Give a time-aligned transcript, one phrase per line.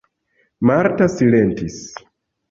[0.69, 1.77] Marta silentis.